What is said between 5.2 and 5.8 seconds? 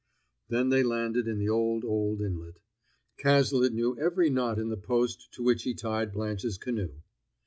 to which he